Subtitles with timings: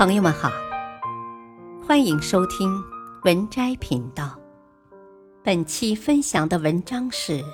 [0.00, 0.50] 朋友们好，
[1.86, 2.82] 欢迎收听
[3.24, 4.34] 文摘频道。
[5.44, 7.44] 本期分享的文章是：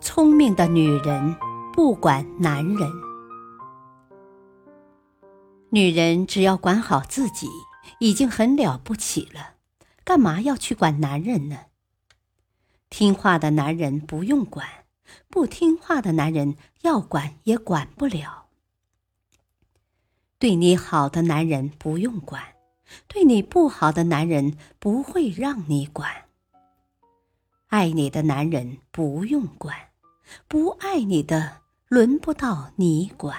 [0.00, 1.34] 聪明的女人
[1.72, 2.88] 不管男人，
[5.70, 7.48] 女人只要管好自己
[7.98, 9.54] 已经很了不起了，
[10.04, 11.58] 干嘛要去管男人呢？
[12.88, 14.64] 听话的男人不用管，
[15.28, 18.45] 不听话的男人要管也管不了。
[20.38, 22.42] 对你好的男人不用管，
[23.08, 26.10] 对你不好的男人不会让你管。
[27.68, 29.74] 爱你的男人不用管，
[30.46, 33.34] 不爱你的轮不到你管。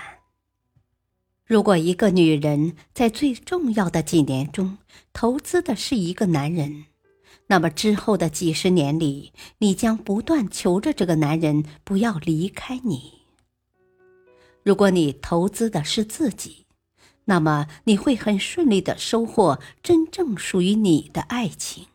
[1.45, 4.79] 如果一个女人在最重要的几年中
[5.13, 6.85] 投资的是一个男人，
[7.45, 13.13] 那么之后的几十年里，你将不断求着这个男人不要离开你。
[14.63, 16.65] 如果你投资的是自己，
[17.29, 21.85] 那么你会很顺利的收获真正属于你的爱情。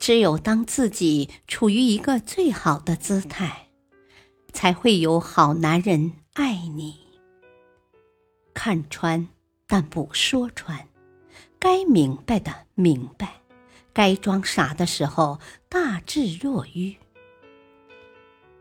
[0.00, 3.68] 只有当自己处于一个最好的姿态，
[4.52, 6.96] 才会有好男人爱你。
[8.52, 9.28] 看穿，
[9.68, 10.88] 但不说穿；
[11.60, 13.42] 该明白的明白，
[13.92, 15.38] 该装傻的时候
[15.68, 16.96] 大智若愚。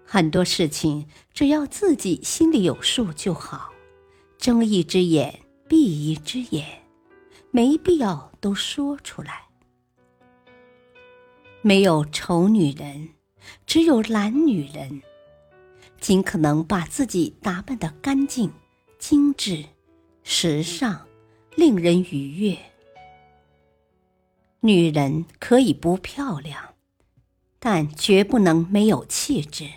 [0.06, 3.72] 很多事情只要自己心里有数就好。
[4.38, 5.45] 睁一只眼。
[5.68, 6.84] 闭一只眼，
[7.52, 9.46] 没必要都说出来。
[11.62, 13.10] 没有丑女人，
[13.66, 15.02] 只有懒女人。
[16.00, 18.54] 尽可能把自己打扮的干净、
[19.00, 19.66] 精致、
[20.22, 21.08] 时尚，
[21.56, 22.56] 令人愉悦。
[24.60, 26.76] 女人可以不漂亮，
[27.58, 29.68] 但绝不能没有气质。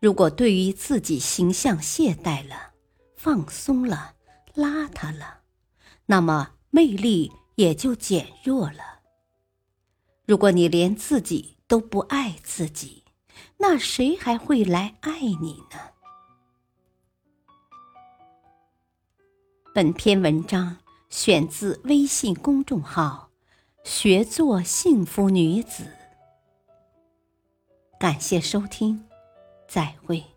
[0.00, 2.72] 如果对于自己形象懈怠了、
[3.16, 4.14] 放松了，
[4.56, 5.42] 邋遢了，
[6.06, 9.02] 那么魅力也就减弱了。
[10.24, 13.04] 如果你连自己都不爱自己，
[13.58, 15.78] 那谁还会来爱你呢？
[19.74, 20.78] 本篇文章
[21.10, 23.30] 选自微信公众号
[23.84, 25.86] “学做幸福女子”。
[28.00, 29.06] 感谢收听，
[29.68, 30.35] 再会。